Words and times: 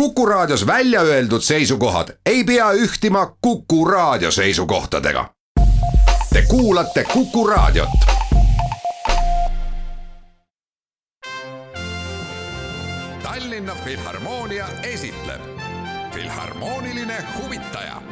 Kuku 0.00 0.26
Raadios 0.26 0.66
välja 0.66 1.00
öeldud 1.00 1.40
seisukohad 1.40 2.08
ei 2.26 2.44
pea 2.44 2.72
ühtima 2.72 3.36
Kuku 3.40 3.84
Raadio 3.84 4.30
seisukohtadega. 4.30 5.34
Te 6.32 6.42
kuulate 6.48 7.04
Kuku 7.04 7.46
Raadiot. 7.46 7.88
Tallinna 13.22 13.74
Filharmoonia 13.84 14.66
esitleb 14.82 15.40
Filharmooniline 16.14 17.24
huvitaja 17.38 18.02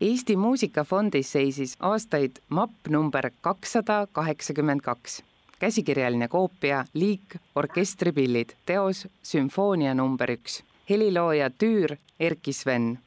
Eesti 0.00 0.36
Muusikafondis 0.36 1.32
seisis 1.32 1.76
aastaid 1.80 2.30
mapp 2.48 2.88
number 2.88 3.30
kakssada 3.40 4.06
kaheksakümmend 4.12 4.80
kaks 4.80 5.22
käsikirjaline 5.58 6.28
koopia 6.28 6.84
Liik 6.94 7.36
orkestripillid, 7.54 8.50
teos 8.66 9.08
Sümfoonia 9.22 9.94
number 9.94 10.30
üks. 10.30 10.62
helilooja 10.90 11.50
Tüür 11.50 11.96
Erki 12.20 12.52
Sven, 12.52 12.98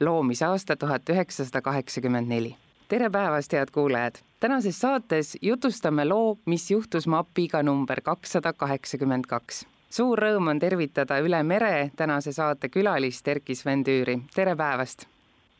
loomisaasta 0.00 0.76
tuhat 0.76 1.08
üheksasada 1.08 1.62
kaheksakümmend 1.62 2.28
neli. 2.28 2.56
tere 2.88 3.10
päevast, 3.10 3.52
head 3.52 3.70
kuulajad! 3.72 4.14
tänases 4.40 4.80
saates 4.80 5.38
jutustame 5.42 6.04
loo, 6.04 6.38
mis 6.46 6.70
juhtus 6.70 7.06
mapiga 7.06 7.62
number 7.62 8.00
kakssada 8.00 8.52
kaheksakümmend 8.52 9.24
kaks. 9.28 9.66
suur 9.90 10.18
rõõm 10.18 10.48
on 10.48 10.58
tervitada 10.58 11.18
üle 11.18 11.42
mere 11.42 11.90
tänase 11.96 12.32
saate 12.32 12.68
külalist 12.68 13.28
Erki 13.28 13.54
Sven 13.54 13.84
Tüüri, 13.84 14.20
tere 14.34 14.56
päevast! 14.56 15.06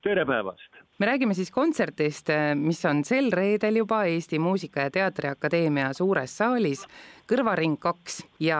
tere 0.02 0.24
päevast! 0.24 0.77
Me 0.98 1.06
räägime 1.06 1.34
siis 1.34 1.50
kontserdist, 1.54 2.30
mis 2.58 2.84
on 2.84 3.04
sel 3.06 3.30
reedel 3.32 3.76
juba 3.76 4.04
Eesti 4.04 4.38
Muusika- 4.38 4.88
ja 4.88 4.90
Teatriakadeemia 4.90 5.92
suures 5.92 6.36
saalis 6.36 6.86
Kõrvaring 7.28 7.76
kaks 7.76 8.22
ja 8.40 8.58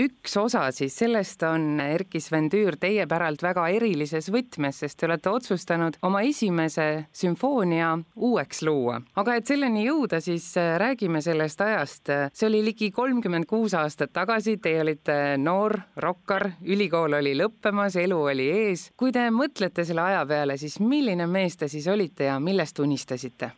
üks 0.00 0.36
osa 0.40 0.62
siis 0.72 0.94
sellest 0.96 1.42
on 1.44 1.80
Erki 1.84 2.16
Sven 2.24 2.46
Tüür 2.48 2.78
teie 2.80 3.04
päralt 3.08 3.42
väga 3.44 3.66
erilises 3.76 4.30
võtmes, 4.32 4.78
sest 4.80 4.96
te 4.96 5.04
olete 5.04 5.28
otsustanud 5.28 5.98
oma 6.06 6.22
esimese 6.24 6.86
sümfoonia 7.12 7.90
uueks 8.16 8.62
luua. 8.64 9.02
aga 9.20 9.34
et 9.36 9.50
selleni 9.52 9.84
jõuda, 9.84 10.22
siis 10.24 10.46
äh, 10.56 10.78
räägime 10.80 11.20
sellest 11.20 11.60
ajast. 11.60 12.12
see 12.32 12.48
oli 12.48 12.62
ligi 12.64 12.88
kolmkümmend 12.90 13.44
kuus 13.50 13.74
aastat 13.76 14.14
tagasi, 14.16 14.56
teie 14.64 14.80
olite 14.80 15.36
noor 15.36 15.76
rokkar, 16.00 16.54
ülikool 16.64 17.18
oli 17.20 17.34
lõppemas, 17.36 17.98
elu 18.00 18.22
oli 18.32 18.48
ees. 18.62 18.90
kui 18.96 19.12
te 19.12 19.28
mõtlete 19.28 19.84
selle 19.84 20.06
aja 20.06 20.24
peale, 20.24 20.56
siis 20.56 20.80
milline 20.80 21.28
mees 21.28 21.60
te 21.60 21.68
siis 21.68 21.84
olite 21.92 22.32
ja 22.32 22.40
millest 22.40 22.80
unistasite? 22.80 23.52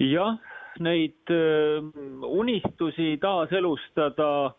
jah 0.00 0.40
neid 0.80 1.32
unistusi 2.22 3.16
taaselustada 3.20 4.52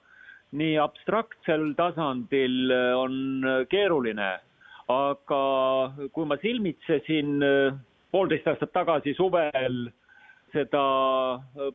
nii 0.54 0.78
abstraktsel 0.78 1.72
tasandil 1.78 2.72
on 2.98 3.16
keeruline, 3.70 4.30
aga 4.94 5.44
kui 6.14 6.28
ma 6.30 6.38
silmitsesin 6.42 7.42
poolteist 8.14 8.48
aastat 8.52 8.74
tagasi 8.76 9.16
suvel 9.18 9.88
seda 10.54 10.84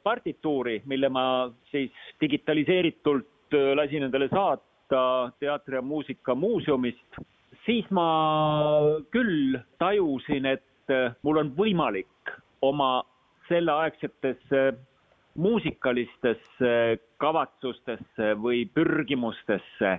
partituuri, 0.02 0.82
mille 0.86 1.10
ma 1.10 1.24
siis 1.72 1.90
digitaliseeritult 2.20 3.58
lasin 3.74 4.06
endale 4.06 4.28
saata 4.30 5.32
Teatri- 5.40 5.76
ja 5.76 5.82
Muusikamuuseumist, 5.82 7.18
siis 7.66 7.90
ma 7.90 8.06
küll 9.12 9.58
tajusin, 9.78 10.46
et 10.46 10.94
mul 11.22 11.42
on 11.42 11.50
võimalik 11.58 12.32
oma 12.62 13.02
selleaegsetesse 13.48 14.62
muusikalistesse 15.38 16.98
kavatsustesse 17.22 18.32
või 18.42 18.64
pürgimustesse 18.74 19.98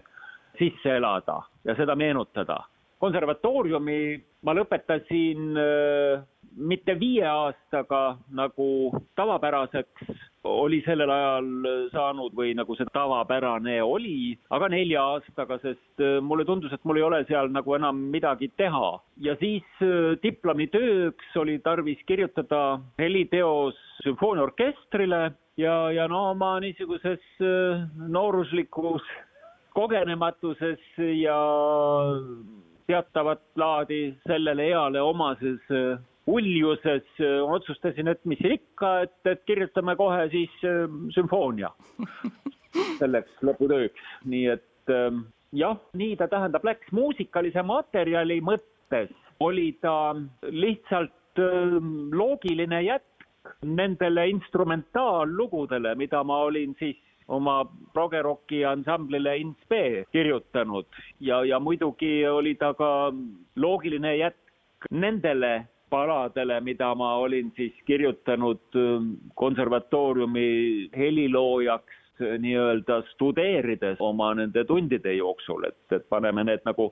sisse 0.59 0.95
elada 0.97 1.41
ja 1.63 1.75
seda 1.75 1.95
meenutada. 1.95 2.59
Konservatooriumi 2.99 4.01
ma 4.45 4.55
lõpetasin 4.55 5.59
äh, 5.59 6.21
mitte 6.59 6.95
viie 6.99 7.25
aastaga, 7.27 8.17
nagu 8.35 8.91
tavapäraseks 9.19 10.11
oli 10.49 10.79
sellel 10.85 11.11
ajal 11.11 11.49
saanud 11.91 12.35
või 12.35 12.53
nagu 12.57 12.75
see 12.79 12.87
tavapärane 12.95 13.75
oli, 13.83 14.37
aga 14.55 14.69
nelja 14.71 15.03
aastaga, 15.15 15.59
sest 15.63 16.03
äh, 16.03 16.17
mulle 16.23 16.47
tundus, 16.47 16.73
et 16.73 16.83
mul 16.87 17.01
ei 17.01 17.05
ole 17.07 17.21
seal 17.27 17.51
nagu 17.51 17.75
enam 17.75 17.99
midagi 18.13 18.51
teha. 18.59 18.91
ja 19.17 19.35
siis 19.43 19.67
äh, 19.83 20.15
diplomitööks 20.23 21.35
oli 21.39 21.59
tarvis 21.63 21.99
kirjutada 22.07 22.79
heliteos 22.99 23.75
sümfooniaorkestrile 24.03 25.23
ja, 25.59 25.75
ja 25.91 26.07
no 26.07 26.33
ma 26.39 26.55
niisuguses 26.63 27.19
nooruslikus 28.07 29.03
kogenematuses 29.75 30.79
ja 31.19 31.39
teatavat 32.89 33.41
laadi 33.59 34.01
sellele 34.27 34.69
eale 34.73 35.01
omases 35.05 35.73
äh, 35.73 35.99
uljuses 36.29 37.05
äh, 37.21 37.39
otsustasin, 37.45 38.09
et 38.11 38.21
mis 38.29 38.41
ikka, 38.45 38.93
et, 39.05 39.17
et 39.29 39.43
kirjutame 39.49 39.95
kohe 39.99 40.25
siis 40.33 40.55
äh, 40.67 40.85
sümfoonia 41.15 41.71
selleks 43.01 43.43
lõputööks, 43.45 44.09
nii 44.29 44.45
et 44.55 44.93
ähm, 44.93 45.23
jah, 45.55 45.77
nii 45.97 46.17
ta 46.19 46.29
tähendab, 46.31 46.65
läks 46.65 46.91
muusikalise 46.95 47.63
materjali 47.65 48.39
mõttes. 48.45 49.13
Oli 49.39 49.71
ta 49.81 50.13
lihtsalt 50.51 51.41
ähm, 51.41 52.09
loogiline 52.13 52.81
jätk 52.83 53.05
nendele 53.65 54.27
instrumentaallugudele, 54.33 55.95
mida 55.97 56.23
ma 56.27 56.41
olin 56.49 56.75
siis 56.79 56.99
oma 57.29 57.63
progeroki 57.93 58.63
ansamblile 58.65 59.37
Inspe 59.37 60.05
kirjutanud. 60.11 60.85
Ja, 61.19 61.43
ja 61.45 61.59
muidugi 61.59 62.27
oli 62.27 62.55
ta 62.55 62.73
ka 62.73 63.11
loogiline 63.55 64.15
jätk 64.17 64.89
nendele 64.91 65.67
paladele, 65.89 66.59
mida 66.61 66.93
ma 66.95 67.15
olin 67.17 67.51
siis 67.55 67.73
kirjutanud 67.85 68.61
ähm, 68.75 69.13
konservatooriumi 69.35 70.89
heliloojaks 70.97 71.95
nii-öelda 72.19 73.01
studeerides 73.13 74.01
oma 74.03 74.33
nende 74.35 74.65
tundide 74.67 75.13
jooksul, 75.15 75.63
et, 75.69 75.79
et 75.95 76.05
paneme 76.11 76.43
need 76.43 76.65
nagu 76.67 76.91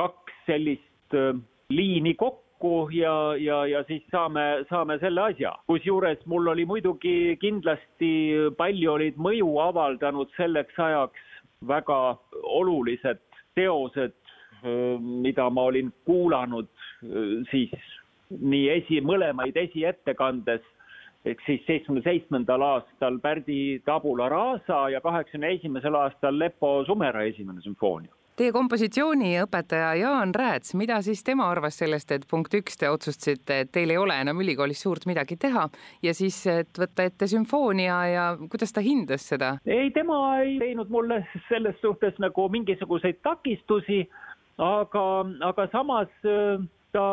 kaks 0.00 0.34
sellist 0.46 1.14
ähm, 1.14 1.44
liini 1.70 2.14
kokku 2.14 2.47
kokku 2.58 2.90
ja, 2.92 3.36
ja, 3.36 3.66
ja 3.66 3.82
siis 3.86 4.02
saame, 4.10 4.64
saame 4.70 4.98
selle 4.98 5.20
asja. 5.20 5.54
kusjuures 5.66 6.18
mul 6.26 6.46
oli 6.46 6.64
muidugi 6.66 7.36
kindlasti 7.40 8.50
palju 8.56 8.92
olid 8.92 9.16
mõju 9.16 9.58
avaldanud 9.62 10.30
selleks 10.36 10.78
ajaks 10.78 11.20
väga 11.66 12.16
olulised 12.42 13.20
teosed, 13.54 14.14
mida 15.00 15.48
ma 15.50 15.62
olin 15.70 15.92
kuulanud 16.04 16.68
siis 17.50 17.72
nii 18.30 18.68
esi, 18.68 19.00
mõlemaid 19.00 19.56
esiettekandes 19.56 20.62
ehk 21.26 21.40
siis 21.46 21.64
seitsmekümne 21.66 22.02
seitsmendal 22.04 22.62
aastal 22.62 23.18
Pärdi 23.18 23.80
Tabula 23.84 24.28
Rasa 24.28 24.88
ja 24.90 25.00
kaheksakümne 25.00 25.54
esimesel 25.58 25.94
aastal 25.94 26.38
Lepo 26.38 26.84
Sumera 26.86 27.22
esimene 27.22 27.60
sümfoonia 27.60 28.14
Teie 28.38 28.52
kompositsiooniõpetaja 28.54 29.94
Jaan 29.98 30.30
Rääts, 30.34 30.70
mida 30.78 31.00
siis 31.02 31.24
tema 31.26 31.48
arvas 31.50 31.80
sellest, 31.80 32.12
et 32.14 32.26
punkt 32.30 32.52
üks, 32.54 32.76
te 32.78 32.86
otsustasite, 32.86 33.56
et 33.64 33.72
teil 33.74 33.90
ei 33.90 33.98
ole 33.98 34.14
enam 34.22 34.38
ülikoolis 34.44 34.78
suurt 34.84 35.08
midagi 35.10 35.34
teha 35.42 35.64
ja 36.06 36.12
siis, 36.14 36.38
et 36.46 36.78
võtta 36.78 37.08
ette 37.08 37.26
sümfoonia 37.26 37.96
ja 38.12 38.28
kuidas 38.44 38.70
ta 38.76 38.84
hindas 38.84 39.26
seda? 39.32 39.56
ei, 39.66 39.90
tema 39.90 40.20
ei 40.44 40.54
teinud 40.62 40.94
mulle 40.94 41.24
selles 41.48 41.80
suhtes 41.82 42.14
nagu 42.22 42.46
mingisuguseid 42.54 43.18
takistusi, 43.26 44.04
aga, 44.62 45.04
aga 45.50 45.66
samas 45.74 46.14
äh, 46.22 46.62
ta 46.92 47.04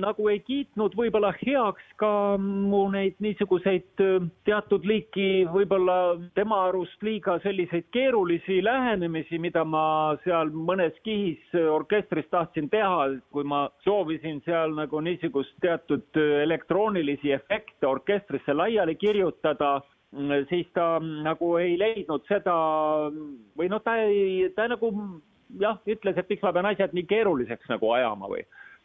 nagu 0.00 0.28
ei 0.32 0.40
kiitnud 0.44 0.94
võib-olla 0.96 1.30
heaks 1.36 1.84
ka 2.00 2.10
mu 2.40 2.82
neid 2.92 3.18
niisuguseid 3.20 4.02
teatud 4.48 4.86
liiki 4.88 5.44
võib-olla 5.52 5.96
tema 6.38 6.62
arust 6.68 7.02
liiga 7.04 7.36
selliseid 7.44 7.90
keerulisi 7.92 8.60
lähenemisi, 8.64 9.38
mida 9.38 9.64
ma 9.64 10.16
seal 10.24 10.52
mõnes 10.54 10.96
kihis 11.04 11.54
orkestris 11.60 12.28
tahtsin 12.32 12.70
teha, 12.72 13.08
kui 13.34 13.44
ma 13.44 13.66
soovisin 13.84 14.40
seal 14.46 14.74
nagu 14.78 15.00
niisugust 15.04 15.56
teatud 15.60 16.20
elektroonilisi 16.46 17.34
efekte 17.36 17.88
orkestrisse 17.90 18.56
laiali 18.56 18.96
kirjutada 18.96 19.78
mm, 20.16 20.46
siis 20.48 20.68
ta 20.74 20.94
nagu 21.00 21.56
ei 21.60 21.76
leidnud 21.80 22.24
seda 22.30 22.56
või 23.58 23.68
noh, 23.68 23.84
ta 23.84 23.98
ei, 24.06 24.48
ta 24.56 24.68
nagu 24.70 24.94
jah, 25.60 25.78
ütles, 25.88 26.16
et 26.16 26.28
miks 26.30 26.42
ma 26.44 26.52
pean 26.54 26.68
asjad 26.70 26.94
nii 26.96 27.06
keeruliseks 27.10 27.68
nagu 27.72 27.92
ajama 27.96 28.30
või 28.30 28.44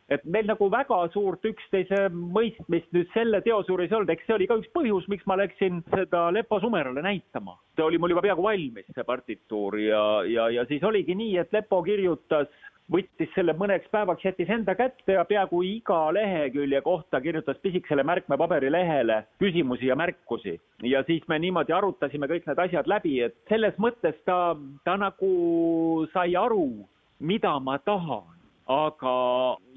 et 0.10 0.25
meil 0.30 0.46
nagu 0.50 0.68
väga 0.69 1.00
suurt 1.13 1.46
üksteise 1.50 2.06
mõistmist 2.13 2.92
nüüd 2.94 3.10
selle 3.13 3.42
teose 3.46 3.72
juures 3.72 3.90
ei 3.90 3.98
olnud, 3.98 4.13
eks 4.13 4.28
see 4.28 4.36
oli 4.38 4.50
ka 4.50 4.60
üks 4.62 4.69
põhjus, 4.75 5.07
miks 5.10 5.25
ma 5.30 5.40
läksin 5.40 5.81
seda 5.94 6.28
Lepo 6.36 6.60
Sumerale 6.62 7.02
näitama. 7.06 7.57
see 7.75 7.86
oli 7.86 7.98
mul 7.98 8.13
juba 8.13 8.25
peaaegu 8.28 8.46
valmis, 8.46 8.86
see 8.94 9.07
partituur 9.07 9.80
ja, 9.81 10.06
ja, 10.30 10.50
ja 10.50 10.66
siis 10.69 10.84
oligi 10.84 11.18
nii, 11.18 11.38
et 11.42 11.54
Lepo 11.54 11.81
kirjutas 11.84 12.52
võttis 12.92 13.31
selle 13.34 13.56
mõneks 13.57 13.90
päevaks, 13.90 14.24
jättis 14.28 14.50
enda 14.54 14.75
kätte 14.78 15.16
ja 15.18 15.24
peaaegu 15.25 15.63
iga 15.66 16.00
lehekülje 16.13 16.81
kohta 16.86 17.22
kirjutas 17.22 17.58
pisikesele 17.63 18.06
märkmepaberilehele 18.06 19.24
küsimusi 19.42 19.90
ja 19.90 19.96
märkusi. 19.96 20.60
ja 20.84 21.04
siis 21.04 21.28
me 21.28 21.40
niimoodi 21.40 21.74
arutasime 21.74 22.28
kõik 22.28 22.46
need 22.46 22.60
asjad 22.60 22.88
läbi, 22.88 23.22
et 23.25 23.36
selles 23.50 23.74
mõttes 23.81 24.22
ta, 24.25 24.56
ta 24.84 24.98
nagu 24.98 26.06
sai 26.13 26.36
aru, 26.36 26.86
mida 27.19 27.60
ma 27.60 27.78
tahan. 27.80 28.35
Aga 28.71 29.15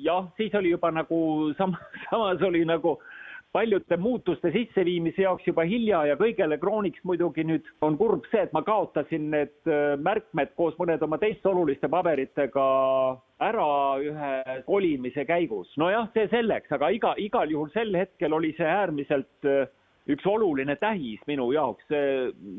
jah, 0.01 0.29
siis 0.37 0.55
oli 0.55 0.73
juba 0.73 0.91
nagu 0.91 1.53
sam-, 1.59 1.77
samas 2.11 2.43
oli 2.43 2.65
nagu 2.65 2.99
paljude 3.53 3.97
muutuste 3.97 4.51
sisseviimise 4.53 5.23
jaoks 5.23 5.47
juba 5.47 5.65
hilja 5.65 6.03
ja 6.11 6.17
kõigele 6.21 6.59
krooniks 6.61 7.01
muidugi 7.09 7.45
nüüd 7.49 7.69
on 7.85 7.97
kurb 8.01 8.27
see, 8.31 8.43
et 8.45 8.53
ma 8.53 8.63
kaotasin 8.65 9.31
need 9.33 9.71
äh, 9.71 9.95
märkmed 10.05 10.53
koos 10.57 10.77
mõnede 10.81 11.07
oma 11.07 11.19
teiste 11.21 11.49
oluliste 11.49 11.89
paberitega 11.89 12.67
ära 13.49 13.71
ühe 14.05 14.59
kolimise 14.67 15.25
käigus. 15.29 15.73
nojah, 15.81 16.11
see 16.13 16.29
selleks, 16.33 16.73
aga 16.77 16.93
iga, 16.93 17.15
igal 17.17 17.51
juhul 17.51 17.73
sel 17.73 17.95
hetkel 17.97 18.37
oli 18.37 18.53
see 18.59 18.69
äärmiselt 18.69 19.49
äh, 19.49 19.65
üks 20.09 20.27
oluline 20.27 20.77
tähis 20.81 21.21
minu 21.29 21.51
jaoks. 21.53 21.85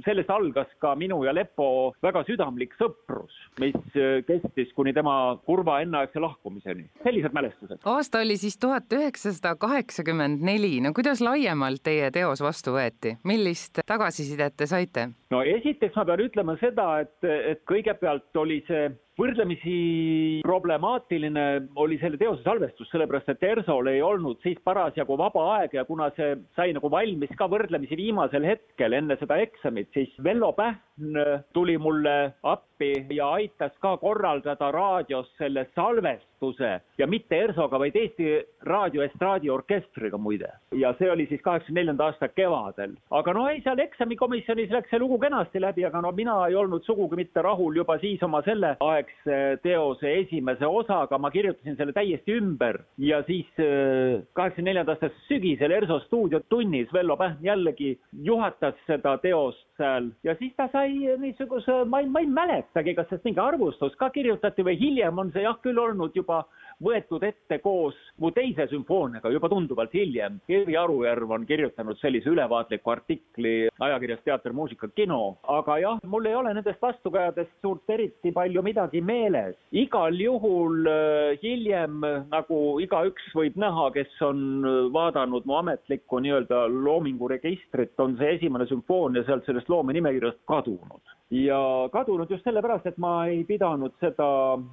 sellest 0.06 0.30
algas 0.30 0.70
ka 0.80 0.94
minu 0.96 1.24
ja 1.26 1.34
Lepo 1.34 1.94
väga 2.04 2.24
südamlik 2.28 2.76
sõprus, 2.80 3.34
mis 3.60 3.76
äh, 3.98 4.22
kestis 4.28 4.72
kuni 4.78 4.94
tema 4.94 5.38
kurva 5.46 5.80
enneaegse 5.84 6.22
lahkumiseni. 6.22 6.90
sellised 7.04 7.34
mälestused. 7.34 7.82
aasta 7.86 8.24
oli 8.26 8.38
siis 8.38 8.58
tuhat 8.58 8.94
üheksasada 8.94 9.56
kaheksakümmend 9.56 10.44
neli. 10.46 10.80
no 10.82 10.94
kuidas 10.94 11.22
laiemalt 11.22 11.84
teie 11.84 12.12
teos 12.12 12.42
vastu 12.42 12.76
võeti, 12.78 13.18
millist 13.24 13.82
tagasisidet 13.86 14.58
te 14.58 14.70
saite? 14.70 15.10
no 15.30 15.42
esiteks 15.42 15.96
ma 15.96 16.06
pean 16.06 16.26
ütlema 16.26 16.58
seda, 16.62 16.90
et, 17.06 17.18
et 17.24 17.64
kõigepealt 17.70 18.36
oli 18.38 18.64
see 18.68 18.90
võrdlemisi 19.20 20.42
problemaatiline 20.46 21.46
oli 21.82 21.98
selle 22.00 22.20
teose 22.20 22.44
salvestus, 22.46 22.88
sellepärast 22.92 23.34
et 23.34 23.44
Ersol 23.52 23.92
ei 23.92 24.02
olnud 24.06 24.40
siis 24.46 24.60
parasjagu 24.64 25.18
vaba 25.20 25.46
aeg 25.58 25.76
ja 25.76 25.86
kuna 25.88 26.10
see 26.16 26.38
sai 26.56 26.74
nagu 26.76 26.92
valmis 26.92 27.34
ka 27.40 27.50
võrdlemisi 27.52 27.98
viimasel 28.00 28.48
hetkel 28.48 28.96
enne 28.96 29.18
seda 29.20 29.40
eksamit, 29.44 29.92
siis 29.96 30.14
Vello 30.24 30.54
Pähn 30.56 31.20
tuli 31.54 31.78
mulle 31.78 32.34
appi 32.44 32.92
ja 33.16 33.30
aitas 33.40 33.76
ka 33.84 33.96
korraldada 34.02 34.72
raadios 34.72 35.30
selle 35.40 35.66
salvestuse 35.76 36.72
ja 37.00 37.08
mitte 37.08 37.38
Ersoga, 37.40 37.80
vaid 37.80 37.96
Eesti 37.96 38.40
Raadio 38.68 39.04
Estraadiorkestriga 39.04 40.18
muide. 40.18 40.52
ja 40.76 40.94
see 41.00 41.12
oli 41.12 41.28
siis 41.28 41.42
kaheksakümne 41.42 41.82
neljanda 41.82 42.10
aasta 42.10 42.28
kevadel. 42.28 42.96
aga 43.12 43.34
no 43.34 43.48
ei, 43.50 43.62
seal 43.62 43.80
eksamikomisjonis 43.80 44.72
läks 44.72 44.90
see 44.92 45.00
lugu 45.00 45.20
kenasti 45.20 45.62
läbi, 45.62 45.86
aga 45.86 46.02
no 46.02 46.12
mina 46.12 46.36
ei 46.48 46.56
olnud 46.56 46.84
sugugi 46.88 47.16
mitte 47.16 47.42
rahul 47.42 47.76
juba 47.76 48.00
siis 48.00 48.24
oma 48.24 48.42
selle 48.46 48.76
aeg 48.80 49.09
aegse 49.10 49.60
teose 49.64 50.12
esimese 50.22 50.66
osaga, 50.66 51.18
ma 51.18 51.30
kirjutasin 51.32 51.76
selle 51.78 51.94
täiesti 51.94 52.38
ümber. 52.38 52.82
Ja 52.98 53.22
siis 53.24 53.48
äh, 53.60 54.22
kaheksakümne 54.34 54.70
neljanda 54.72 54.96
aasta 54.96 55.10
sügisel 55.28 55.72
ERSO 55.72 56.00
stuudiotunnis 56.06 56.94
Vello 56.94 57.18
Pähn 57.18 57.38
jällegi 57.44 57.98
juhatas 58.24 58.76
seda 58.88 59.18
teost 59.18 59.66
seal. 59.78 60.12
Ja 60.24 60.36
siis 60.36 60.54
ta 60.58 60.70
sai 60.72 60.94
niisuguse, 61.20 61.84
ma 61.86 62.02
ei, 62.04 62.10
ma 62.10 62.24
ei 62.24 62.28
mäletagi, 62.28 62.96
kas 62.96 63.10
sellest 63.10 63.28
mingi 63.28 63.44
arvustus 63.44 63.96
ka 64.00 64.10
kirjutati 64.10 64.66
või 64.66 64.78
hiljem 64.80 65.20
on 65.20 65.32
see 65.34 65.46
jah 65.46 65.58
küll 65.64 65.80
olnud 65.80 66.16
juba 66.16 66.44
võetud 66.84 67.24
ette 67.28 67.60
koos 67.64 67.98
mu 68.20 68.32
teise 68.36 68.68
sümfooniaga 68.72 69.32
juba 69.34 69.50
tunduvalt 69.52 69.94
hiljem. 69.96 70.40
Eevi 70.50 70.78
Arujärv 70.80 71.32
on 71.36 71.46
kirjutanud 71.50 72.00
sellise 72.00 72.32
ülevaatliku 72.32 72.94
artikli 72.94 73.54
ajakirjas 73.80 74.24
Teater, 74.26 74.54
muusika, 74.56 74.90
kino, 74.96 75.38
aga 75.48 75.78
jah, 75.84 76.02
mul 76.08 76.28
ei 76.30 76.36
ole 76.36 76.54
nendest 76.56 76.82
vastukajadest 76.82 77.52
suurt 77.62 77.90
eriti 77.90 78.32
palju 78.36 78.64
midagi 78.64 79.02
meeles. 79.02 79.56
igal 79.72 80.16
juhul 80.20 80.88
äh, 80.88 81.38
hiljem 81.44 82.02
nagu 82.32 82.60
igaüks 82.84 83.30
võib 83.36 83.58
näha, 83.60 83.90
kes 83.96 84.20
on 84.26 84.42
äh, 84.64 84.82
vaadanud 84.94 85.48
mu 85.50 85.60
ametlikku 85.60 86.20
nii-öelda 86.24 86.66
loominguregistrit, 86.72 87.96
on 88.00 88.18
see 88.20 88.36
esimene 88.38 88.68
sümfoonia 88.70 89.24
sealt 89.28 89.48
sellest 89.48 89.70
loomenimekirjast 89.70 90.42
kadunud 90.48 91.16
ja 91.30 91.60
kadunud 91.94 92.32
just 92.32 92.48
sellepärast, 92.48 92.88
et 92.90 92.98
ma 92.98 93.28
ei 93.30 93.44
pidanud 93.48 93.94
seda 94.02 94.30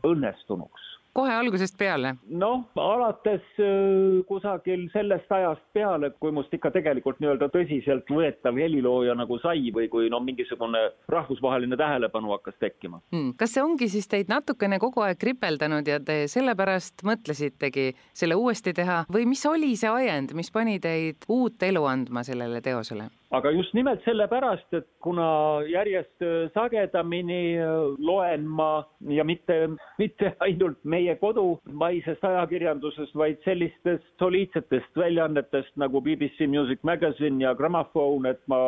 õnnestunuks 0.06 0.96
kohe 1.16 1.32
algusest 1.34 1.78
peale? 1.80 2.14
noh, 2.42 2.64
alates 2.80 3.44
äh, 3.62 4.20
kusagil 4.28 4.86
sellest 4.92 5.32
ajast 5.32 5.64
peale, 5.76 6.12
kui 6.20 6.34
must 6.34 6.54
ikka 6.54 6.72
tegelikult 6.74 7.20
nii-öelda 7.22 7.48
tõsiseltvõetav 7.54 8.60
helilooja 8.60 9.16
nagu 9.18 9.38
sai 9.42 9.72
või 9.74 9.88
kui 9.92 10.10
no 10.12 10.20
mingisugune 10.24 10.82
rahvusvaheline 11.12 11.78
tähelepanu 11.80 12.34
hakkas 12.36 12.58
tekkima 12.60 13.00
hmm.. 13.14 13.34
kas 13.40 13.56
see 13.56 13.64
ongi 13.64 13.90
siis 13.92 14.08
teid 14.12 14.32
natukene 14.32 14.80
kogu 14.82 15.04
aeg 15.06 15.20
kripeldanud 15.22 15.88
ja 15.88 16.00
te 16.00 16.22
sellepärast 16.30 17.06
mõtlesitegi 17.06 17.92
selle 18.12 18.38
uuesti 18.38 18.74
teha 18.76 19.04
või 19.12 19.28
mis 19.30 19.44
oli 19.48 19.74
see 19.78 19.92
ajend, 19.92 20.36
mis 20.36 20.52
pani 20.52 20.80
teid 20.82 21.28
uut 21.28 21.62
elu 21.62 21.84
andma 21.88 22.24
sellele 22.26 22.62
teosele? 22.64 23.08
Aga 23.34 23.50
just 23.50 23.74
nimelt 23.74 24.02
sellepärast, 24.04 24.68
et 24.78 24.86
kuna 25.02 25.26
järjest 25.66 26.22
äh, 26.22 26.46
sagedamini 26.54 27.58
äh, 27.58 27.94
loen 27.98 28.46
ma 28.46 28.84
ja 29.08 29.24
mitte, 29.26 29.56
mitte 29.98 30.32
ainult 30.46 30.78
meie 30.84 31.16
kodumaisest 31.20 32.24
ajakirjandusest, 32.24 33.14
vaid 33.18 33.42
sellistest 33.44 34.06
soliidsetest 34.22 34.96
väljaannetest 34.96 35.74
nagu 35.80 36.00
BBC 36.00 36.46
Music 36.50 36.82
Magazine 36.86 37.42
ja 37.42 37.54
Gramophone, 37.54 38.30
et 38.30 38.42
ma 38.46 38.60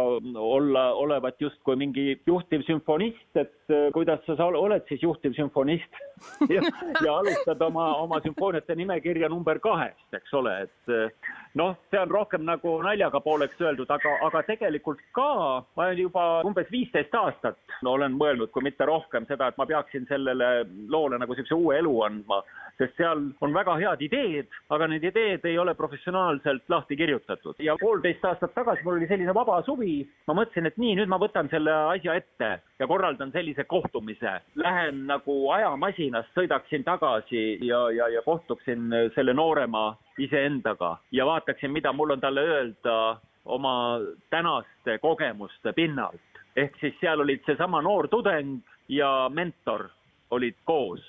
olla, 0.42 0.88
olevat 0.94 1.40
justkui 1.40 1.78
mingi 1.78 2.18
juhtiv 2.26 2.66
sümfonist, 2.66 3.30
et 3.38 3.54
äh, 3.70 3.88
kuidas 3.94 4.24
sa 4.26 4.48
oled 4.48 4.82
siis 4.90 5.02
juhtiv 5.02 5.36
sümfonist 5.38 6.02
ja, 6.54 6.64
ja 7.04 7.14
alustad 7.14 7.62
oma, 7.62 7.92
oma 8.02 8.18
sümfooniate 8.24 8.74
nimekirja 8.74 9.30
number 9.30 9.62
kahest, 9.62 10.08
eks 10.18 10.34
ole, 10.34 10.54
et 10.66 11.47
noh, 11.58 11.74
see 11.90 12.00
on 12.00 12.10
rohkem 12.12 12.44
nagu 12.46 12.76
naljaga 12.84 13.20
pooleks 13.24 13.60
öeldud, 13.62 13.90
aga, 13.90 14.14
aga 14.28 14.42
tegelikult 14.46 15.02
ka 15.16 15.28
ma 15.78 15.90
juba 15.98 16.26
umbes 16.46 16.70
viisteist 16.72 17.14
aastat 17.18 17.58
no, 17.82 17.96
olen 17.96 18.16
mõelnud, 18.18 18.52
kui 18.54 18.64
mitte 18.66 18.86
rohkem, 18.88 19.26
seda, 19.30 19.50
et 19.50 19.58
ma 19.60 19.66
peaksin 19.68 20.06
sellele 20.10 20.50
loole 20.88 21.18
nagu 21.18 21.34
niisuguse 21.34 21.58
uue 21.58 21.78
elu 21.80 21.94
andma, 22.06 22.42
sest 22.78 22.96
seal 22.96 23.22
on 23.42 23.54
väga 23.54 23.74
head 23.80 24.02
ideed, 24.06 24.48
aga 24.74 24.86
need 24.90 25.04
ideed 25.10 25.44
ei 25.48 25.58
ole 25.58 25.74
professionaalselt 25.74 26.68
lahti 26.70 26.96
kirjutatud. 26.96 27.58
ja 27.58 27.76
poolteist 27.80 28.24
aastat 28.24 28.54
tagasi 28.54 28.84
mul 28.84 28.98
oli 28.98 29.08
selline 29.10 29.34
vaba 29.34 29.60
suvi, 29.66 30.00
ma 30.28 30.36
mõtlesin, 30.38 30.70
et 30.70 30.78
nii, 30.78 30.94
nüüd 31.00 31.10
ma 31.10 31.18
võtan 31.18 31.50
selle 31.50 31.74
asja 31.94 32.14
ette 32.20 32.50
ja 32.78 32.86
korraldan 32.86 33.32
sellise 33.34 33.64
kohtumise. 33.64 34.38
Lähen 34.54 35.06
nagu 35.10 35.38
ajamasinast, 35.54 36.30
sõidaksin 36.38 36.84
tagasi 36.86 37.58
ja, 37.66 37.88
ja, 37.94 38.08
ja 38.14 38.22
kohtuksin 38.22 38.88
selle 39.14 39.34
noorema 39.34 39.90
iseendaga 40.18 40.96
ja 41.12 41.26
vaataksin, 41.26 41.74
mida 41.74 41.92
mul 41.92 42.14
on 42.14 42.20
talle 42.22 42.46
öelda 42.46 43.18
oma 43.44 43.98
tänaste 44.30 44.98
kogemuste 45.02 45.72
pinnalt. 45.72 46.22
ehk 46.56 46.74
siis 46.80 46.94
seal 47.00 47.20
olid 47.20 47.44
seesama 47.46 47.78
noor 47.82 48.08
tudeng 48.08 48.58
ja 48.88 49.28
mentor 49.30 49.88
olid 50.30 50.56
koos 50.64 51.04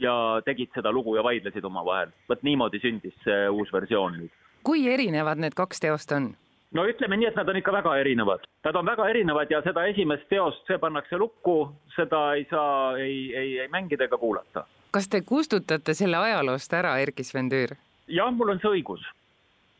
ja 0.00 0.42
tegid 0.44 0.72
seda 0.74 0.92
lugu 0.92 1.16
ja 1.16 1.24
vaidlesid 1.24 1.64
omavahel. 1.64 2.10
vot 2.28 2.42
niimoodi 2.42 2.80
sündis 2.82 3.14
see 3.24 3.48
uus 3.48 3.72
versioon 3.72 4.18
nüüd. 4.20 4.32
kui 4.62 4.88
erinevad 4.92 5.40
need 5.40 5.56
kaks 5.56 5.80
teost 5.80 6.12
on? 6.12 6.34
no 6.76 6.84
ütleme 6.88 7.16
nii, 7.16 7.30
et 7.30 7.36
nad 7.38 7.48
on 7.48 7.56
ikka 7.56 7.72
väga 7.72 7.96
erinevad. 8.02 8.46
Nad 8.64 8.76
on 8.76 8.86
väga 8.86 9.08
erinevad 9.08 9.50
ja 9.50 9.62
seda 9.64 9.86
esimest 9.90 10.28
teost, 10.28 10.64
see 10.68 10.78
pannakse 10.82 11.18
lukku, 11.18 11.58
seda 11.96 12.22
ei 12.34 12.46
saa 12.50 12.96
ei, 12.98 13.20
ei, 13.34 13.58
ei 13.64 13.68
mängida 13.72 14.08
ega 14.10 14.18
kuulata. 14.18 14.66
kas 14.90 15.08
te 15.12 15.20
kustutate 15.20 15.94
selle 15.94 16.16
ajaloost 16.16 16.72
ära, 16.72 16.96
Erkki 16.98 17.24
Sven 17.24 17.48
Tüür? 17.52 17.76
jah, 18.08 18.32
mul 18.32 18.54
on 18.54 18.60
see 18.60 18.80
õigus. 18.80 19.06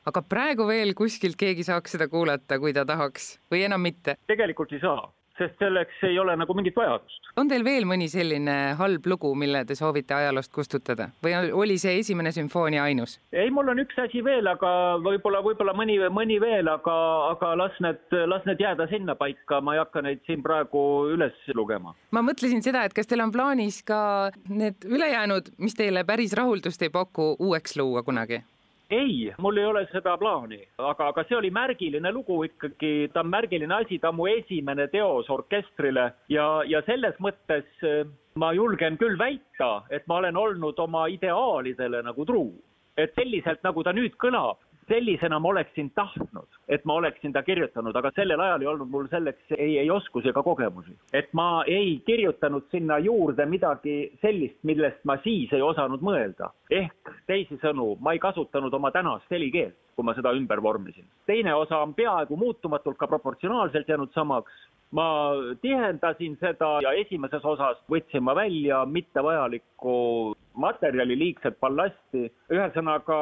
aga 0.06 0.22
praegu 0.22 0.66
veel 0.68 0.94
kuskilt 0.94 1.36
keegi 1.36 1.64
saaks 1.64 1.96
seda 1.96 2.08
kuulata, 2.08 2.58
kui 2.58 2.72
ta 2.72 2.84
tahaks 2.84 3.36
või 3.52 3.66
enam 3.68 3.80
mitte? 3.80 4.16
tegelikult 4.26 4.72
ei 4.72 4.80
saa 4.80 5.04
sest 5.38 5.58
selleks 5.60 6.02
ei 6.08 6.18
ole 6.18 6.36
nagu 6.36 6.54
mingit 6.56 6.76
vajadust. 6.76 7.30
on 7.36 7.48
teil 7.48 7.64
veel 7.64 7.86
mõni 7.88 8.08
selline 8.12 8.56
halb 8.78 9.06
lugu, 9.06 9.32
mille 9.38 9.64
te 9.68 9.76
soovite 9.78 10.14
ajaloost 10.16 10.52
kustutada 10.54 11.10
või 11.24 11.34
oli 11.52 11.78
see 11.78 11.98
esimene 12.00 12.32
sümfoonia 12.32 12.84
ainus? 12.84 13.18
ei, 13.32 13.50
mul 13.50 13.68
on 13.72 13.82
üks 13.84 13.98
asi 14.02 14.24
veel, 14.24 14.46
aga 14.50 14.70
võib-olla, 15.04 15.42
võib-olla 15.44 15.76
mõni, 15.76 15.98
mõni 16.12 16.40
veel, 16.42 16.68
aga, 16.72 16.96
aga 17.34 17.52
las 17.62 17.78
need, 17.84 18.18
las 18.32 18.44
need 18.48 18.62
jääda 18.62 18.88
sinnapaika, 18.90 19.60
ma 19.60 19.76
ei 19.76 19.82
hakka 19.84 20.02
neid 20.06 20.24
siin 20.26 20.42
praegu 20.46 20.82
üles 21.14 21.38
lugema. 21.54 21.94
ma 22.10 22.24
mõtlesin 22.26 22.64
seda, 22.64 22.86
et 22.86 22.96
kas 22.96 23.08
teil 23.10 23.24
on 23.24 23.34
plaanis 23.34 23.82
ka 23.86 24.32
need 24.48 24.88
ülejäänud, 24.88 25.54
mis 25.58 25.76
teile 25.78 26.04
päris 26.08 26.36
rahuldust 26.36 26.82
ei 26.82 26.92
paku, 26.92 27.34
uueks 27.38 27.76
luua 27.80 28.02
kunagi? 28.06 28.42
Ei, 28.90 29.32
mul 29.38 29.56
ei 29.56 29.64
ole 29.64 29.82
seda 29.90 30.16
plaani, 30.18 30.60
aga, 30.78 31.08
aga 31.10 31.24
see 31.26 31.36
oli 31.36 31.50
märgiline 31.50 32.12
lugu 32.14 32.38
ikkagi, 32.46 33.10
ta 33.12 33.24
on 33.24 33.30
märgiline 33.32 33.74
asi, 33.74 33.98
ta 33.98 34.12
on 34.12 34.20
mu 34.20 34.28
esimene 34.30 34.86
teos 34.92 35.30
orkestrile. 35.30 36.12
Ja, 36.30 36.46
ja 36.66 36.82
selles 36.86 37.18
mõttes 37.22 37.66
eh, 37.82 38.04
ma 38.38 38.52
julgen 38.54 38.98
küll 39.00 39.18
väita, 39.18 39.82
et 39.90 40.06
ma 40.06 40.20
olen 40.20 40.38
olnud 40.38 40.78
oma 40.78 41.06
ideaalidele 41.12 42.02
nagu 42.06 42.24
truu. 42.28 42.54
et 42.96 43.12
selliselt, 43.12 43.60
nagu 43.60 43.82
ta 43.84 43.92
nüüd 43.92 44.14
kõlab, 44.16 44.56
sellisena 44.88 45.38
ma 45.38 45.48
oleksin 45.48 45.90
tahtnud, 45.94 46.48
et 46.68 46.84
ma 46.84 46.94
oleksin 46.94 47.32
ta 47.32 47.42
kirjutanud, 47.42 47.96
aga 47.96 48.10
sellel 48.14 48.40
ajal 48.40 48.62
ei 48.62 48.70
olnud 48.70 48.90
mul 48.90 49.08
selleks 49.10 49.56
ei, 49.56 49.78
ei 49.78 49.90
oskusi 49.90 50.30
ega 50.30 50.42
kogemusi. 50.42 50.94
et 51.12 51.32
ma 51.32 51.64
ei 51.66 52.02
kirjutanud 52.06 52.68
sinna 52.70 52.98
juurde 52.98 53.46
midagi 53.46 53.96
sellist, 54.22 54.58
millest 54.62 55.02
ma 55.04 55.18
siis 55.24 55.52
ei 55.52 55.62
osanud 55.62 56.00
mõelda. 56.00 56.50
ehk 56.70 57.12
teisisõnu, 57.26 57.96
ma 58.00 58.12
ei 58.12 58.18
kasutanud 58.18 58.74
oma 58.74 58.90
tänast 58.90 59.30
helikeelt, 59.30 59.76
kui 59.96 60.04
ma 60.04 60.14
seda 60.14 60.32
ümber 60.32 60.62
vormisin. 60.62 61.04
teine 61.26 61.54
osa 61.54 61.78
on 61.82 61.94
peaaegu 61.94 62.36
muutumatult 62.36 62.96
ka 62.96 63.06
proportsionaalselt 63.06 63.88
jäänud 63.88 64.12
samaks, 64.14 64.52
ma 64.90 65.32
tihendasin 65.60 66.36
seda 66.40 66.78
ja 66.82 66.92
esimeses 66.92 67.44
osas 67.44 67.78
võtsin 67.90 68.22
ma 68.22 68.34
välja 68.34 68.84
mittevajalikku 68.86 70.36
materjali, 70.56 71.16
liigset 71.18 71.58
ballasti, 71.60 72.26
ühesõnaga 72.52 73.18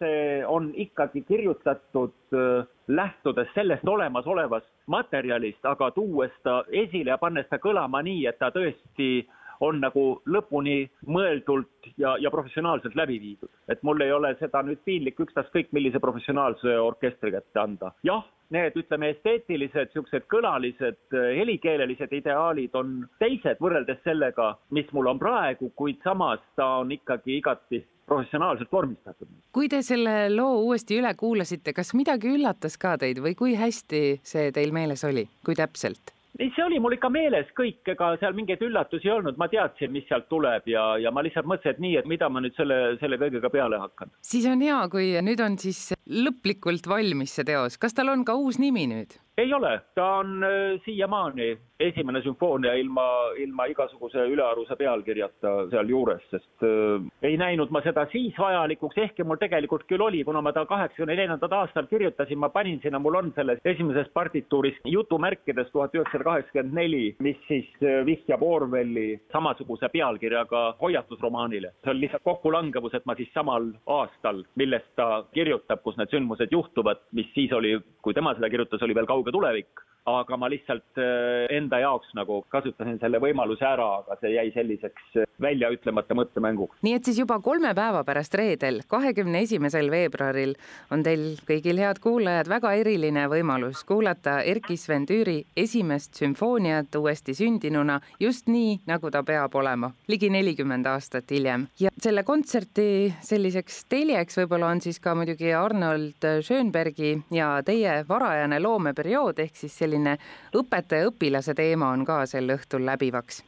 see 0.00 0.42
on 0.46 0.70
ikkagi 0.76 1.22
kirjutatud 1.28 2.36
äh, 2.36 2.66
lähtudes 2.88 3.48
sellest 3.54 3.88
olemasolevast 3.88 4.68
materjalist, 4.86 5.64
aga 5.64 5.90
tuues 5.96 6.34
ta 6.44 6.62
esile 6.70 7.14
ja 7.14 7.18
pannes 7.18 7.48
ta 7.50 7.58
kõlama 7.62 8.02
nii, 8.06 8.26
et 8.28 8.38
ta 8.38 8.50
tõesti 8.54 9.26
on 9.60 9.80
nagu 9.80 10.06
lõpuni 10.26 10.78
mõeldult 11.06 11.90
ja, 11.96 12.16
ja 12.20 12.30
professionaalselt 12.30 12.96
läbi 12.98 13.20
viidud. 13.20 13.50
et 13.68 13.82
mul 13.82 14.00
ei 14.00 14.12
ole 14.12 14.34
seda 14.40 14.62
nüüd 14.62 14.82
piinlik 14.84 15.20
ükstaskõik 15.20 15.72
millise 15.72 15.98
professionaalse 15.98 16.78
orkestri 16.80 17.32
kätte 17.32 17.60
anda. 17.60 17.92
jah, 18.04 18.24
need, 18.50 18.76
ütleme, 18.78 19.10
esteetilised, 19.16 19.90
niisugused 19.90 20.26
kõlalised, 20.30 21.00
helikeelelised 21.12 22.12
ideaalid 22.12 22.74
on 22.78 22.96
teised 23.18 23.60
võrreldes 23.62 24.02
sellega, 24.04 24.54
mis 24.70 24.90
mul 24.92 25.10
on 25.10 25.18
praegu, 25.18 25.72
kuid 25.74 26.02
samas 26.04 26.42
ta 26.56 26.76
on 26.82 26.92
ikkagi 26.94 27.40
igati 27.40 27.82
professionaalselt 28.06 28.72
vormistatud. 28.72 29.28
kui 29.52 29.68
te 29.68 29.82
selle 29.82 30.28
loo 30.34 30.60
uuesti 30.66 31.00
üle 31.00 31.14
kuulasite, 31.18 31.72
kas 31.72 31.94
midagi 31.94 32.30
üllatas 32.36 32.78
ka 32.78 32.96
teid 33.02 33.22
või 33.24 33.34
kui 33.38 33.56
hästi 33.58 34.20
see 34.22 34.52
teil 34.54 34.74
meeles 34.76 35.04
oli, 35.04 35.26
kui 35.44 35.58
täpselt? 35.58 36.15
See 36.38 36.64
oli 36.64 36.80
mul 36.82 36.96
ikka 36.96 37.10
meeles 37.12 37.48
kõik, 37.58 37.82
ega 37.92 38.12
seal 38.20 38.36
mingeid 38.36 38.62
üllatusi 38.66 39.08
ei 39.08 39.14
olnud, 39.16 39.38
ma 39.40 39.48
teadsin, 39.52 39.92
mis 39.94 40.06
sealt 40.08 40.28
tuleb 40.32 40.68
ja, 40.70 40.86
ja 41.00 41.12
ma 41.14 41.24
lihtsalt 41.24 41.48
mõtlesin, 41.48 41.76
et 41.76 41.84
nii, 41.84 41.94
et 42.00 42.10
mida 42.10 42.28
ma 42.32 42.42
nüüd 42.44 42.56
selle, 42.58 42.96
selle 43.00 43.20
kõigega 43.20 43.50
peale 43.52 43.80
hakkan. 43.82 44.12
siis 44.24 44.48
on 44.50 44.64
hea, 44.64 44.80
kui 44.92 45.12
nüüd 45.24 45.42
on 45.44 45.58
siis 45.60 45.90
lõplikult 46.06 46.88
valmis 46.90 47.36
see 47.36 47.46
teos, 47.48 47.78
kas 47.80 47.96
tal 47.96 48.12
on 48.12 48.26
ka 48.26 48.36
uus 48.38 48.60
nimi 48.62 48.86
nüüd? 48.90 49.16
ei 49.36 49.52
ole, 49.52 49.80
ta 49.94 50.04
on 50.22 50.44
äh, 50.44 50.78
siiamaani 50.84 51.50
esimene 51.80 52.22
sümfoonia 52.24 52.72
ilma, 52.80 53.04
ilma 53.36 53.66
igasuguse 53.68 54.22
ülearuse 54.32 54.78
pealkirjata 54.80 55.50
sealjuures, 55.72 56.22
sest 56.30 56.64
äh, 56.64 57.04
ei 57.28 57.36
näinud 57.40 57.72
ma 57.74 57.82
seda 57.84 58.06
siis 58.12 58.36
vajalikuks, 58.40 58.96
ehkki 59.04 59.26
mul 59.28 59.40
tegelikult 59.40 59.84
küll 59.90 60.04
oli, 60.06 60.22
kuna 60.24 60.40
ma 60.40 60.54
ta 60.56 60.64
kaheksakümne 60.68 61.12
neljandal 61.12 61.58
aastal 61.58 61.88
kirjutasin, 61.90 62.40
ma 62.40 62.48
panin 62.54 62.80
sinna, 62.80 63.00
mul 63.02 63.20
on 63.20 63.28
selles 63.36 63.60
esimeses 63.64 64.08
partituuris 64.16 64.80
jutumärkides 64.88 65.68
tuhat 65.74 65.92
üheksasada 65.98 66.25
kaheksakümmend 66.26 66.76
neli, 66.76 67.04
mis 67.24 67.38
siis 67.48 67.68
äh, 67.82 68.02
vihjab 68.06 68.42
Orwelli 68.42 69.08
samasuguse 69.32 69.88
pealkirjaga 69.92 70.64
hoiatusromaanile. 70.80 71.72
see 71.84 71.94
on 71.94 72.00
lihtsalt 72.00 72.26
kokkulangevus, 72.26 72.94
et 72.94 73.06
ma 73.06 73.16
siis 73.18 73.32
samal 73.34 73.70
aastal, 73.98 74.42
millest 74.54 74.88
ta 74.96 75.24
kirjutab, 75.32 75.82
kus 75.84 75.98
need 76.00 76.12
sündmused 76.14 76.52
juhtuvad, 76.52 77.02
mis 77.16 77.30
siis 77.34 77.52
oli, 77.52 77.76
kui 78.02 78.14
tema 78.14 78.34
seda 78.34 78.50
kirjutas, 78.50 78.82
oli 78.82 78.94
veel 78.94 79.08
kauge 79.10 79.34
tulevik, 79.34 79.86
aga 80.06 80.36
ma 80.38 80.48
lihtsalt 80.50 81.00
äh, 81.02 81.46
enda 81.56 81.80
jaoks 81.82 82.12
nagu 82.14 82.40
kasutasin 82.52 82.98
selle 83.02 83.18
võimaluse 83.22 83.66
ära, 83.66 83.88
aga 84.02 84.16
see 84.20 84.34
jäi 84.36 84.46
selliseks 84.54 85.18
äh, 85.22 85.28
väljaütlemata 85.42 86.14
mõttemänguks. 86.16 86.78
nii 86.86 86.94
et 86.98 87.08
siis 87.08 87.18
juba 87.20 87.38
kolme 87.44 87.72
päeva 87.74 88.04
pärast 88.06 88.34
reedel, 88.38 88.82
kahekümne 88.88 89.42
esimesel 89.46 89.90
veebruaril 89.90 90.54
on 90.94 91.02
teil 91.06 91.26
kõigil 91.48 91.82
head 91.82 92.00
kuulajad 92.04 92.50
väga 92.50 92.72
eriline 92.80 93.26
võimalus 93.32 93.82
kuulata 93.88 94.38
Erkki 94.46 94.78
Sven 94.80 95.08
Tüüri 95.10 95.40
esimest 95.56 96.14
sümfooniat 96.20 96.94
uuesti 96.94 97.34
sündinuna 97.34 98.00
just 98.20 98.46
nii, 98.50 98.80
nagu 98.86 99.10
ta 99.10 99.24
peab 99.26 99.54
olema, 99.58 99.90
ligi 100.08 100.30
nelikümmend 100.30 100.86
aastat 100.86 101.30
hiljem. 101.34 101.66
ja 101.80 101.90
selle 102.02 102.22
kontserti 102.22 103.14
selliseks 103.24 103.84
teljeks 103.88 104.36
võib-olla 104.36 104.68
on 104.74 104.80
siis 104.84 104.98
ka 105.00 105.14
muidugi 105.16 105.52
Arnold 105.56 106.26
Schönbergi 106.44 107.14
ja 107.32 107.62
teie 107.64 108.02
varajane 108.08 108.58
loomeperiood 108.60 109.38
ehk 109.40 109.56
siis 109.56 109.78
selline 109.80 110.16
õpetaja-õpilase 110.56 111.54
teema 111.56 111.88
on 111.94 112.04
ka 112.04 112.18
sel 112.28 112.52
õhtul 112.52 112.84
läbivaks. 112.86 113.42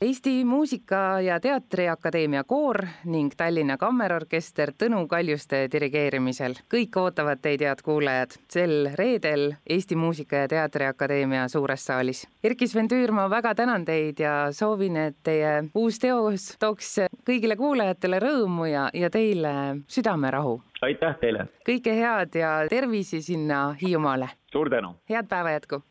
Eesti 0.00 0.44
Muusika- 0.44 1.20
ja 1.24 1.40
Teatriakadeemia 1.40 2.44
koor 2.44 2.82
ning 3.04 3.32
Tallinna 3.36 3.76
Kammerorkester 3.76 4.72
Tõnu 4.76 5.06
Kaljuste 5.08 5.68
dirigeerimisel. 5.72 6.54
kõik 6.68 6.96
ootavad 6.96 7.40
teid, 7.40 7.60
head 7.60 7.82
kuulajad, 7.82 8.36
sel 8.48 8.90
reedel 8.94 9.54
Eesti 9.66 9.96
Muusika- 9.96 10.44
ja 10.44 10.48
Teatriakadeemia 10.48 11.48
suures 11.48 11.86
saalis. 11.86 12.26
Erkki 12.44 12.68
Sven 12.68 12.88
Tüür, 12.88 13.12
ma 13.12 13.28
väga 13.30 13.54
tänan 13.54 13.84
teid 13.84 14.20
ja 14.20 14.52
soovin, 14.52 14.96
et 14.96 15.16
teie 15.22 15.70
uus 15.74 15.98
teos 15.98 16.56
tooks 16.58 16.98
kõigile 17.24 17.56
kuulajatele 17.86 18.18
rõõmu 18.18 18.66
ja, 18.66 18.88
ja 18.94 19.10
teile 19.10 19.82
südamerahu 19.88 20.58
aitäh 20.82 21.18
teile! 21.20 21.46
kõike 21.66 21.94
head 21.94 22.34
ja 22.34 22.66
tervisi 22.68 23.22
sinna 23.22 23.76
Hiiumaale! 23.80 24.28
suur 24.52 24.70
tänu! 24.70 24.96
head 25.08 25.28
päeva 25.28 25.50
jätku! 25.54 25.82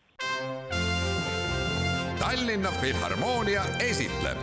Tallinna 2.19 2.71
Filharmoonia 2.81 3.63
esitleb 3.79 4.37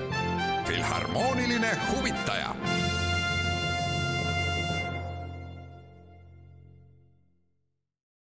Filharmooniline 0.64 1.76
huvitaja 1.90 2.54